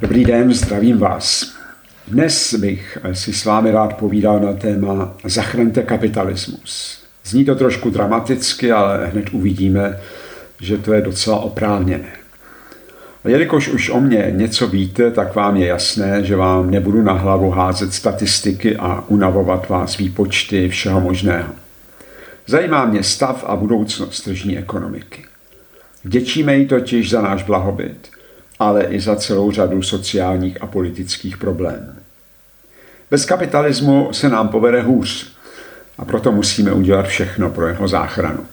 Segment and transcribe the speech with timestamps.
[0.00, 1.54] Dobrý den, zdravím vás.
[2.08, 7.02] Dnes bych si s vámi rád povídal na téma Zachraňte kapitalismus.
[7.24, 9.98] Zní to trošku dramaticky, ale hned uvidíme,
[10.60, 12.12] že to je docela oprávněné.
[13.24, 17.12] A jelikož už o mě něco víte, tak vám je jasné, že vám nebudu na
[17.12, 21.52] hlavu házet statistiky a unavovat vás výpočty všeho možného.
[22.46, 25.24] Zajímá mě stav a budoucnost tržní ekonomiky.
[26.04, 28.13] Vděčíme jí totiž za náš blahobyt,
[28.58, 31.92] ale i za celou řadu sociálních a politických problémů.
[33.10, 35.32] Bez kapitalismu se nám povede hůř
[35.98, 38.46] a proto musíme udělat všechno pro jeho záchranu.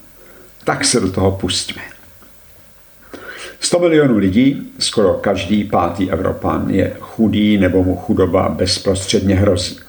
[0.63, 1.81] Tak se do toho pustíme.
[3.59, 9.79] 100 milionů lidí, skoro každý pátý Evropan, je chudý nebo mu chudoba bezprostředně hrozí.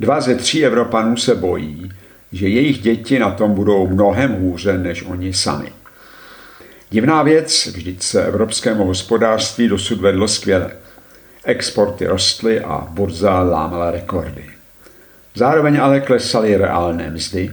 [0.00, 1.92] Dva ze tří Evropanů se bojí,
[2.32, 5.72] že jejich děti na tom budou mnohem hůře než oni sami.
[6.90, 10.70] Divná věc, vždyť se evropskému hospodářství dosud vedlo skvěle.
[11.44, 14.44] Exporty rostly a burza lámala rekordy.
[15.34, 17.52] Zároveň ale klesaly reálné mzdy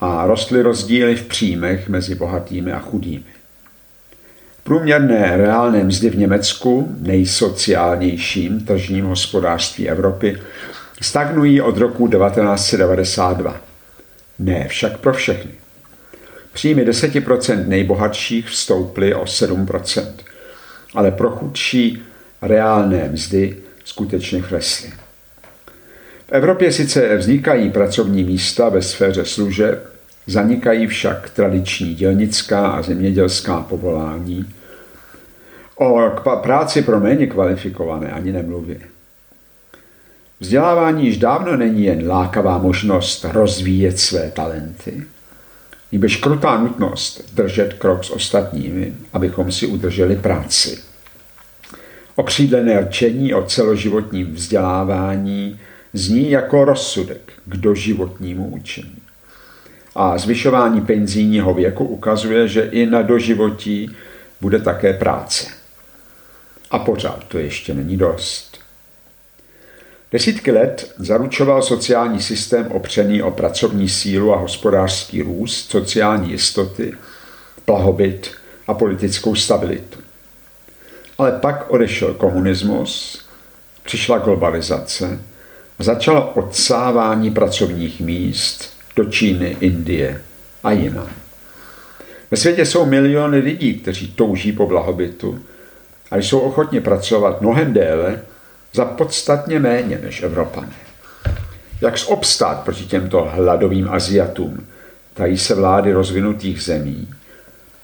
[0.00, 3.24] a rostly rozdíly v příjmech mezi bohatými a chudými.
[4.64, 10.40] Průměrné reálné mzdy v Německu, nejsociálnějším tržním hospodářství Evropy,
[11.00, 13.56] stagnují od roku 1992.
[14.38, 15.63] Ne však pro všechny.
[16.54, 20.06] Příjmy 10% nejbohatších vstouply o 7%,
[20.94, 22.02] ale pro chudší
[22.42, 24.92] reálné mzdy skutečně klesly.
[26.28, 29.94] V Evropě sice vznikají pracovní místa ve sféře služeb,
[30.26, 34.54] zanikají však tradiční dělnická a zemědělská povolání.
[35.76, 36.10] O
[36.42, 38.80] práci pro méně kvalifikované ani nemluvě.
[40.40, 45.06] Vzdělávání již dávno není jen lákavá možnost rozvíjet své talenty,
[45.92, 50.78] nýbrž krutá nutnost držet krok s ostatními, abychom si udrželi práci.
[52.16, 55.60] Okřídlené rčení o celoživotním vzdělávání
[55.92, 58.96] zní jako rozsudek k doživotnímu učení.
[59.94, 63.90] A zvyšování penzijního věku ukazuje, že i na doživotí
[64.40, 65.46] bude také práce.
[66.70, 68.53] A pořád to ještě není dost.
[70.14, 76.92] Desítky let zaručoval sociální systém opřený o pracovní sílu a hospodářský růst, sociální jistoty,
[77.66, 78.30] blahobyt
[78.66, 79.98] a politickou stabilitu.
[81.18, 83.24] Ale pak odešel komunismus,
[83.82, 85.18] přišla globalizace
[85.78, 90.22] a začalo odsávání pracovních míst do Číny, Indie
[90.64, 91.08] a jinam.
[92.30, 95.44] Ve světě jsou miliony lidí, kteří touží po blahobytu
[96.10, 98.20] a jsou ochotně pracovat mnohem déle
[98.74, 100.72] za podstatně méně než Evropané.
[101.80, 104.66] Jak obstát proti těmto hladovým Aziatům,
[105.14, 107.08] tají se vlády rozvinutých zemí,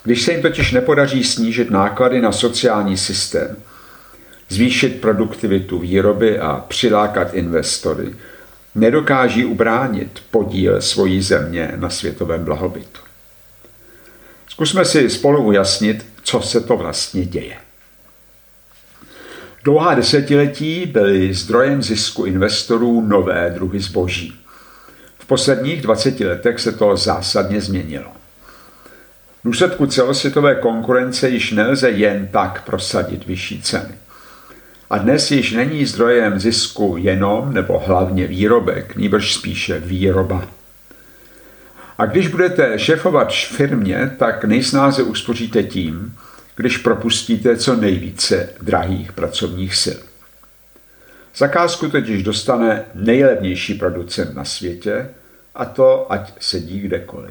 [0.05, 3.57] když se jim totiž nepodaří snížit náklady na sociální systém,
[4.49, 8.15] zvýšit produktivitu výroby a přilákat investory,
[8.75, 13.01] nedokáží ubránit podíl svojí země na světovém blahobytu.
[14.49, 17.57] Zkusme si spolu ujasnit, co se to vlastně děje.
[19.65, 24.35] Dlouhá desetiletí byly zdrojem zisku investorů nové druhy zboží.
[25.19, 28.13] V posledních 20 letech se to zásadně změnilo.
[29.41, 33.95] V důsledku celosvětové konkurence již nelze jen tak prosadit vyšší ceny.
[34.91, 40.45] A dnes již není zdrojem zisku jenom nebo hlavně výrobek, nýbrž spíše výroba.
[41.99, 46.17] A když budete šefovat firmě, tak nejsnáze uspoříte tím,
[46.61, 50.01] když propustíte co nejvíce drahých pracovních sil.
[51.37, 55.11] Zakázku totiž dostane nejlevnější producent na světě,
[55.55, 57.31] a to ať sedí kdekoliv.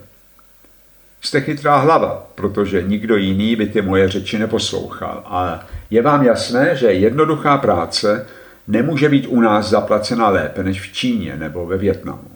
[1.22, 5.23] Jste chytrá hlava, protože nikdo jiný by ty moje řeči neposlouchal.
[5.25, 8.28] A je vám jasné, že jednoduchá práce
[8.67, 12.31] nemůže být u nás zaplacena lépe než v Číně nebo ve Větnamu.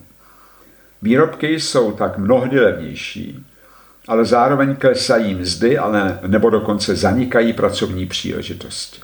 [1.02, 3.46] Výrobky jsou tak mnohdy levnější,
[4.08, 9.02] ale zároveň klesají mzdy, ale nebo dokonce zanikají pracovní příležitosti.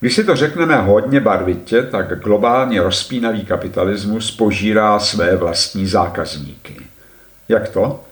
[0.00, 6.76] Když si to řekneme hodně barvitě, tak globálně rozpínavý kapitalismus požírá své vlastní zákazníky.
[7.48, 8.04] Jak to?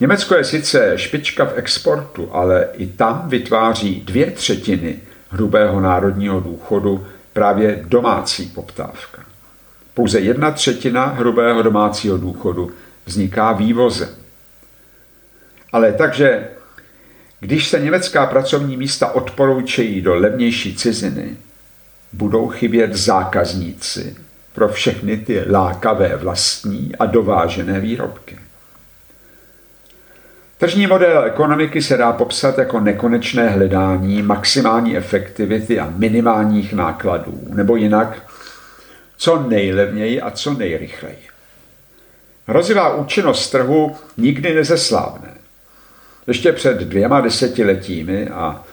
[0.00, 4.98] Německo je sice špička v exportu, ale i tam vytváří dvě třetiny
[5.30, 9.22] hrubého národního důchodu právě domácí poptávka.
[9.94, 12.70] Pouze jedna třetina hrubého domácího důchodu
[13.08, 14.08] vzniká vývozem.
[15.72, 16.48] Ale takže,
[17.40, 21.36] když se německá pracovní místa odporoučejí do levnější ciziny,
[22.12, 24.16] budou chybět zákazníci
[24.52, 28.38] pro všechny ty lákavé vlastní a dovážené výrobky.
[30.58, 37.76] Tržní model ekonomiky se dá popsat jako nekonečné hledání maximální efektivity a minimálních nákladů, nebo
[37.76, 38.22] jinak
[39.16, 41.37] co nejlevněji a co nejrychleji.
[42.48, 45.34] Hrozivá účinnost trhu nikdy nezeslábne.
[46.26, 48.64] Ještě před dvěma desetiletími, a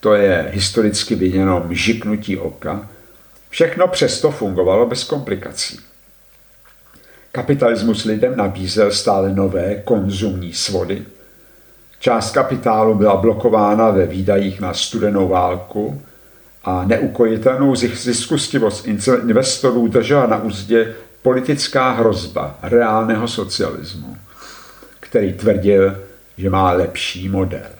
[0.00, 2.88] to je historicky viděno mžiknutí oka,
[3.48, 5.80] všechno přesto fungovalo bez komplikací.
[7.32, 11.02] Kapitalismus lidem nabízel stále nové konzumní svody.
[11.98, 16.02] Část kapitálu byla blokována ve výdajích na studenou válku
[16.64, 18.88] a neukojitelnou ziskustivost
[19.26, 20.94] investorů držela na úzdě
[21.24, 24.16] politická hrozba reálného socialismu,
[25.00, 25.96] který tvrdil,
[26.38, 27.70] že má lepší model.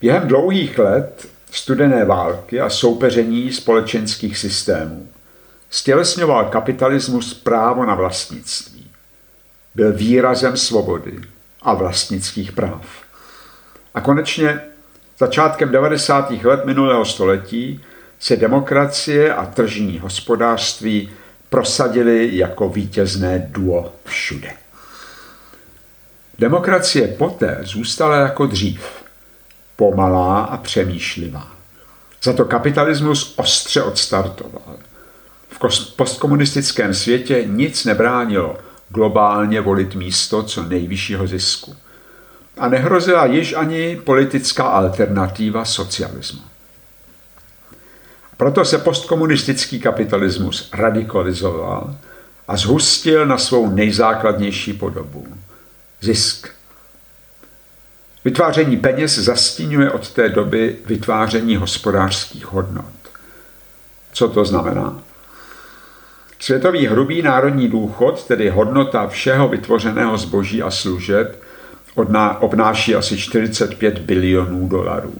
[0.00, 5.08] Během dlouhých let studené války a soupeření společenských systémů
[5.70, 8.90] stělesňoval kapitalismus právo na vlastnictví.
[9.74, 11.20] Byl výrazem svobody
[11.62, 12.86] a vlastnických práv.
[13.94, 14.60] A konečně
[15.18, 16.30] začátkem 90.
[16.30, 17.80] let minulého století
[18.18, 21.10] se demokracie a tržní hospodářství
[21.56, 24.50] prosadili jako vítězné duo všude.
[26.38, 28.80] Demokracie poté zůstala jako dřív,
[29.76, 31.50] pomalá a přemýšlivá.
[32.22, 34.76] Za to kapitalismus ostře odstartoval.
[35.48, 38.56] V postkomunistickém světě nic nebránilo
[38.88, 41.76] globálně volit místo co nejvyššího zisku.
[42.58, 46.42] A nehrozila již ani politická alternativa socialismu.
[48.36, 51.96] Proto se postkomunistický kapitalismus radikalizoval
[52.48, 55.26] a zhustil na svou nejzákladnější podobu.
[56.00, 56.48] Zisk.
[58.24, 62.84] Vytváření peněz zastínuje od té doby vytváření hospodářských hodnot.
[64.12, 65.02] Co to znamená?
[66.38, 71.42] Světový hrubý národní důchod, tedy hodnota všeho vytvořeného zboží a služeb,
[72.40, 75.14] obnáší asi 45 bilionů dolarů.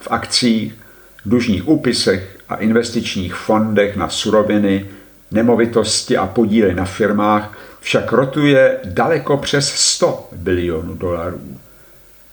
[0.00, 0.79] V akcích,
[1.26, 4.86] dlužních úpisech a investičních fondech na suroviny,
[5.30, 11.58] nemovitosti a podíly na firmách však rotuje daleko přes 100 bilionů dolarů.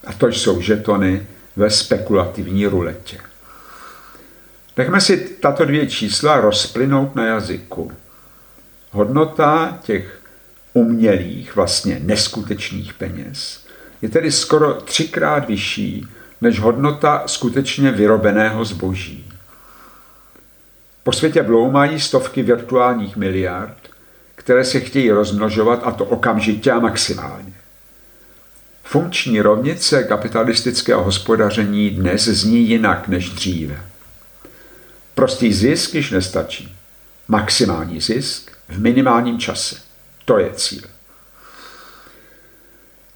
[0.03, 3.17] A to jsou žetony ve spekulativní ruletě.
[4.77, 7.91] Nechme si tato dvě čísla rozplynout na jazyku.
[8.91, 10.21] Hodnota těch
[10.73, 13.67] umělých, vlastně neskutečných peněz
[14.01, 16.07] je tedy skoro třikrát vyšší
[16.41, 19.33] než hodnota skutečně vyrobeného zboží.
[21.03, 23.77] Po světě bloumají stovky virtuálních miliard,
[24.35, 27.53] které se chtějí rozmnožovat a to okamžitě a maximálně.
[28.83, 33.81] Funkční rovnice kapitalistického hospodaření dnes zní jinak než dříve.
[35.15, 36.75] Prostý zisk již nestačí.
[37.27, 39.75] Maximální zisk v minimálním čase.
[40.25, 40.96] To je cíl.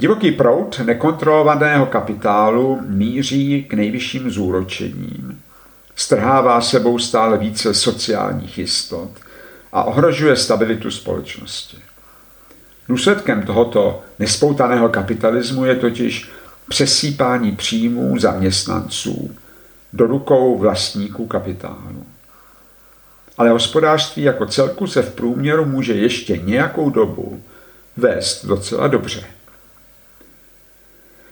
[0.02, 5.42] Divoký proud nekontrolovaného kapitálu míří k nejvyšším zúročením.
[5.96, 9.10] Strhává sebou stále více sociálních jistot
[9.72, 11.78] a ohrožuje stabilitu společnosti.
[12.90, 16.30] Důsledkem tohoto nespoutaného kapitalismu je totiž
[16.70, 19.36] přesýpání příjmů zaměstnanců
[19.94, 22.06] do rukou vlastníků kapitálu.
[23.38, 27.44] Ale hospodářství jako celku se v průměru může ještě nějakou dobu
[27.98, 29.24] vést docela dobře.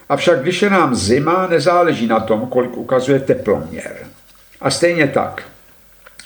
[0.09, 4.07] Avšak když je nám zima, nezáleží na tom, kolik ukazuje teploměr.
[4.61, 5.43] A stejně tak,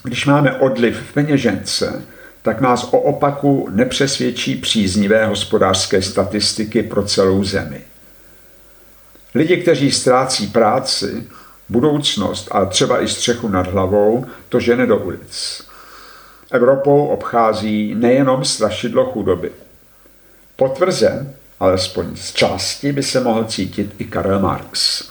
[0.04, 2.02] když máme odliv v peněžence,
[2.42, 7.82] tak nás o opaku nepřesvědčí příznivé hospodářské statistiky pro celou zemi.
[9.36, 11.24] Lidi, kteří ztrácí práci,
[11.70, 15.64] budoucnost a třeba i střechu nad hlavou, to žene do ulic.
[16.52, 19.52] Evropou obchází nejenom strašidlo chudoby.
[20.56, 25.04] Potvrzen, alespoň z části, by se mohl cítit i Karel Marx.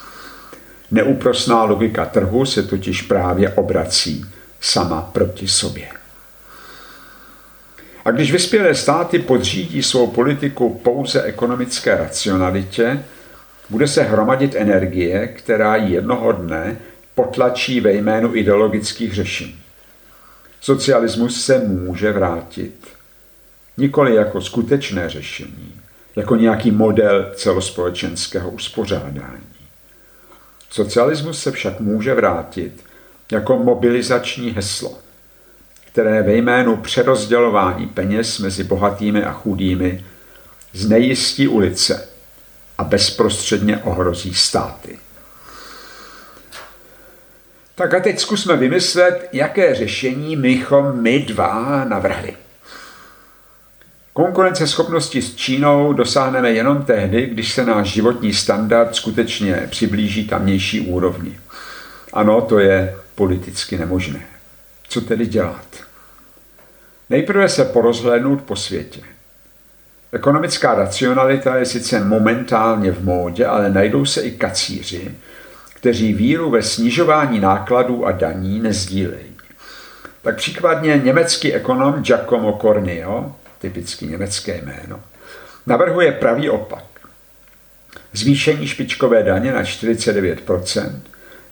[0.90, 4.24] Neúprosná logika trhu se totiž právě obrací
[4.60, 5.88] sama proti sobě.
[8.04, 13.04] A když vyspělé státy podřídí svou politiku pouze ekonomické racionalitě,
[13.70, 16.76] bude se hromadit energie, která jednoho dne
[17.14, 19.58] potlačí ve jménu ideologických řešení.
[20.60, 22.74] Socialismus se může vrátit.
[23.76, 25.74] Nikoli jako skutečné řešení,
[26.16, 29.46] jako nějaký model celospolečenského uspořádání.
[30.70, 32.84] Socialismus se však může vrátit
[33.32, 34.98] jako mobilizační heslo,
[35.86, 40.04] které ve jménu přerozdělování peněz mezi bohatými a chudými
[40.72, 42.08] znejistí ulice
[42.78, 44.98] a bezprostředně ohrozí státy.
[47.74, 52.36] Tak a teď zkusme vymyslet, jaké řešení bychom my dva navrhli.
[54.12, 61.40] Konkurenceschopnosti s Čínou dosáhneme jenom tehdy, když se náš životní standard skutečně přiblíží tamnější úrovni.
[62.12, 64.20] Ano, to je politicky nemožné.
[64.88, 65.66] Co tedy dělat?
[67.10, 69.00] Nejprve se porozhlédnout po světě.
[70.12, 75.14] Ekonomická racionalita je sice momentálně v módě, ale najdou se i kacíři,
[75.74, 79.36] kteří víru ve snižování nákladů a daní nezdílejí.
[80.22, 85.00] Tak příkladně německý ekonom Giacomo Cornio, typicky německé jméno,
[85.66, 86.84] navrhuje pravý opak.
[88.12, 90.90] Zvýšení špičkové daně na 49%,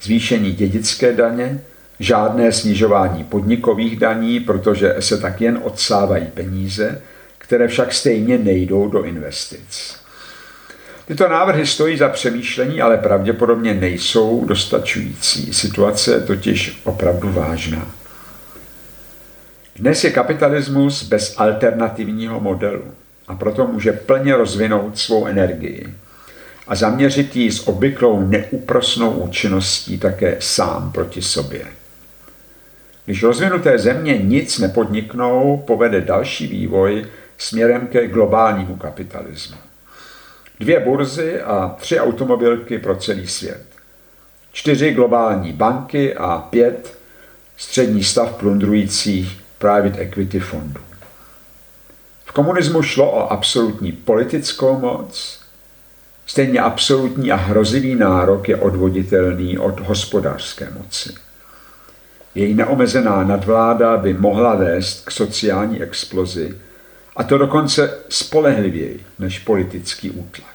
[0.03, 1.61] zvýšení dědické daně,
[2.01, 7.03] žádné snižování podnikových daní, protože se tak jen odsávají peníze,
[7.39, 9.97] které však stejně nejdou do investic.
[11.07, 15.55] Tyto návrhy stojí za přemýšlení, ale pravděpodobně nejsou dostačující.
[15.55, 18.00] Situace je totiž opravdu vážná.
[19.81, 22.85] Dnes je kapitalismus bez alternativního modelu
[23.29, 25.95] a proto může plně rozvinout svou energii
[26.67, 31.67] a zaměřit ji s obvyklou neúprosnou účinností také sám proti sobě.
[33.05, 37.07] Když rozvinuté země nic nepodniknou, povede další vývoj
[37.39, 39.57] směrem ke globálnímu kapitalismu.
[40.61, 43.65] Dvě burzy a tři automobilky pro celý svět.
[44.53, 46.99] Čtyři globální banky a pět
[47.57, 50.81] střední stav plundrujících private equity fondů.
[52.25, 55.41] V komunismu šlo o absolutní politickou moc,
[56.27, 61.15] stejně absolutní a hrozivý nárok je odvoditelný od hospodářské moci.
[62.35, 66.59] Její neomezená nadvláda by mohla vést k sociální explozi,
[67.17, 70.51] a to dokonce spolehlivěji než politický útlak.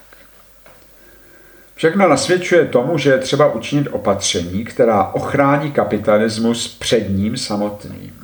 [1.74, 8.15] Všechno nasvědčuje tomu, že je třeba učinit opatření, která ochrání kapitalismus před ním samotným.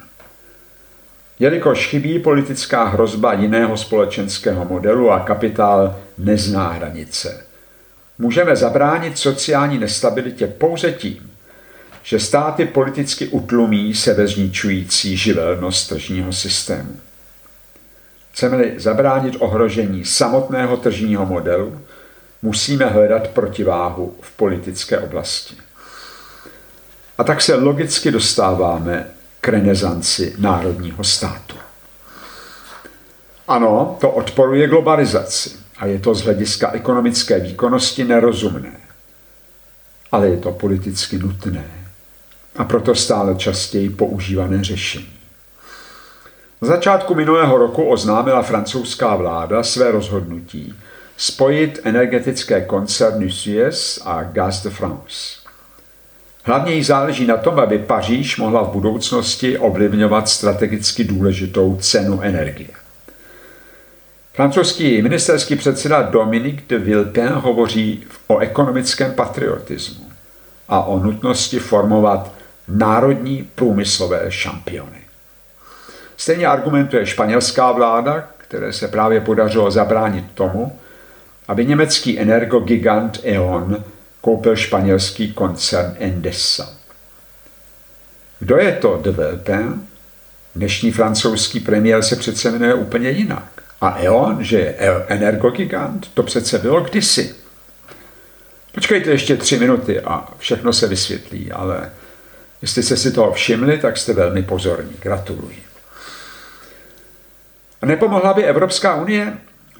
[1.42, 7.44] Jelikož chybí politická hrozba jiného společenského modelu a kapitál nezná hranice,
[8.18, 11.30] můžeme zabránit sociální nestabilitě pouze tím,
[12.02, 16.96] že státy politicky utlumí sebežničující živelnost tržního systému.
[18.32, 21.80] Chceme-li zabránit ohrožení samotného tržního modelu,
[22.42, 25.54] musíme hledat protiváhu v politické oblasti.
[27.18, 29.11] A tak se logicky dostáváme
[29.44, 31.56] k renesanci národního státu.
[33.48, 38.72] Ano, to odporuje globalizaci a je to z hlediska ekonomické výkonnosti nerozumné.
[40.12, 41.64] Ale je to politicky nutné
[42.56, 45.12] a proto stále častěji používané řešení.
[46.62, 50.74] Na začátku minulého roku oznámila francouzská vláda své rozhodnutí
[51.16, 55.41] spojit energetické koncerny Suez a Gaz de France.
[56.44, 62.68] Hlavně jí záleží na tom, aby Paříž mohla v budoucnosti ovlivňovat strategicky důležitou cenu energie.
[64.32, 70.10] Francouzský ministerský předseda Dominique de Villepin hovoří o ekonomickém patriotismu
[70.68, 72.32] a o nutnosti formovat
[72.68, 74.98] národní průmyslové šampiony.
[76.16, 80.78] Stejně argumentuje španělská vláda, které se právě podařilo zabránit tomu,
[81.48, 83.84] aby německý energogigant E.ON
[84.22, 86.70] koupil španělský koncern Endesa.
[88.38, 89.88] Kdo je to de Villepin?
[90.54, 93.62] Dnešní francouzský premiér se přece jmenuje úplně jinak.
[93.80, 94.76] A E.ON, že je
[95.08, 97.34] energogigant, to přece bylo kdysi.
[98.74, 101.90] Počkejte ještě tři minuty a všechno se vysvětlí, ale
[102.62, 104.96] jestli jste si toho všimli, tak jste velmi pozorní.
[105.00, 105.62] Gratuluji.
[107.82, 109.32] A nepomohla by Evropská unie?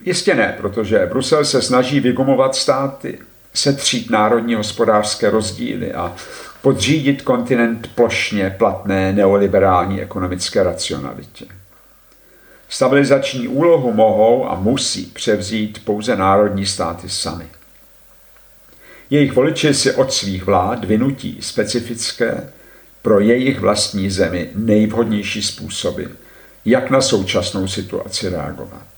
[0.04, 3.18] Jistě ne, protože Brusel se snaží vygumovat státy,
[3.54, 6.14] setřít národní hospodářské rozdíly a
[6.62, 11.44] podřídit kontinent plošně platné neoliberální ekonomické racionalitě.
[12.68, 17.46] Stabilizační úlohu mohou a musí převzít pouze národní státy sami.
[19.10, 22.52] Jejich voliči si od svých vlád vynutí specifické
[23.02, 26.04] pro jejich vlastní zemi nejvhodnější způsoby,
[26.64, 28.91] jak na současnou situaci reagovat.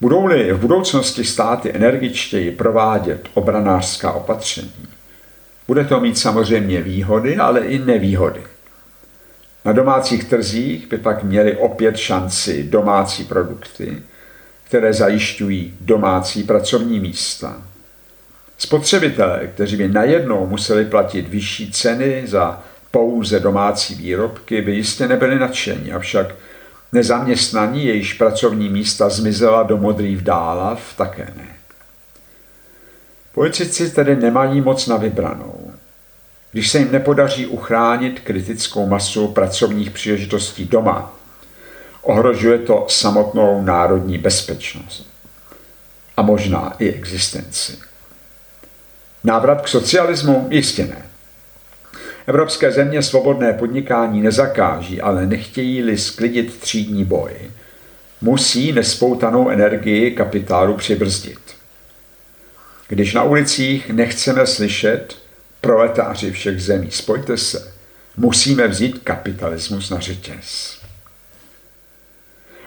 [0.00, 4.88] Budou-li v budoucnosti státy energičtěji provádět obranářská opatření,
[5.68, 8.40] bude to mít samozřejmě výhody, ale i nevýhody.
[9.64, 14.02] Na domácích trzích by pak měly opět šanci domácí produkty,
[14.64, 17.62] které zajišťují domácí pracovní místa.
[18.58, 25.38] Spotřebitelé, kteří by najednou museli platit vyšší ceny za pouze domácí výrobky, by jistě nebyli
[25.38, 26.34] nadšení, avšak
[26.92, 31.46] Nezaměstnaní, jejíž pracovní místa zmizela do modrých dálav, také ne.
[33.32, 35.72] Politici tedy nemají moc na vybranou.
[36.52, 41.20] Když se jim nepodaří uchránit kritickou masu pracovních příležitostí doma
[42.02, 45.06] ohrožuje to samotnou národní bezpečnost
[46.16, 47.78] a možná i existenci.
[49.24, 50.46] Návrat k socialismu?
[50.50, 51.09] Jistě ne.
[52.30, 57.32] Evropské země svobodné podnikání nezakáží, ale nechtějí-li sklidit třídní boj,
[58.20, 61.38] musí nespoutanou energii kapitálu přibrzdit.
[62.88, 65.16] Když na ulicích nechceme slyšet
[65.60, 67.72] proletáři všech zemí, spojte se,
[68.16, 70.78] musíme vzít kapitalismus na řetěz.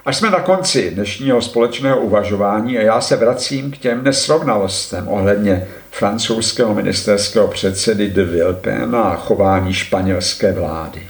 [0.05, 5.67] Až jsme na konci dnešního společného uvažování a já se vracím k těm nesrovnalostem ohledně
[5.93, 11.07] francouzského ministerského předsedy de Villepin a chování španělské vlády.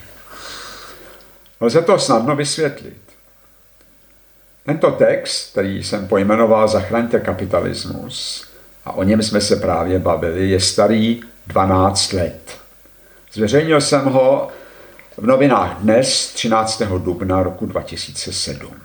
[1.61, 3.01] Lze to snadno vysvětlit.
[4.65, 8.47] Tento text, který jsem pojmenoval Zachraňte kapitalismus,
[8.85, 12.57] a o něm jsme se právě bavili, je starý 12 let.
[13.33, 14.47] Zveřejnil jsem ho
[15.17, 16.81] v novinách dnes 13.
[16.81, 18.75] dubna roku 2007.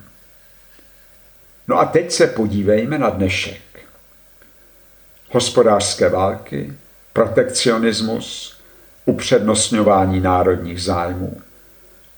[1.69, 3.68] No a teď se podívejme na dnešek.
[5.31, 6.73] Hospodářské války,
[7.13, 8.59] protekcionismus,
[9.05, 11.41] upřednostňování národních zájmů,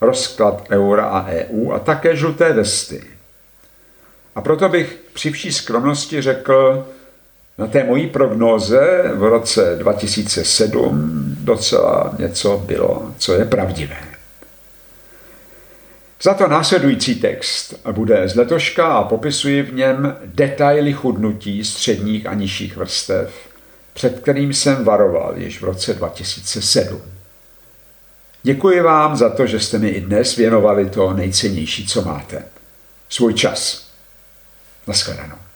[0.01, 3.03] rozklad eura a EU a také žluté vesty.
[4.35, 6.87] A proto bych při vší skromnosti řekl,
[7.57, 14.10] na té mojí prognóze v roce 2007 docela něco bylo, co je pravdivé.
[16.23, 22.33] Za to následující text bude z letoška a popisuji v něm detaily chudnutí středních a
[22.33, 23.33] nižších vrstev,
[23.93, 27.01] před kterým jsem varoval již v roce 2007.
[28.43, 32.43] Děkuji vám za to, že jste mi i dnes věnovali to nejcennější, co máte.
[33.09, 33.87] Svůj čas.
[34.87, 35.50] Naschledanou.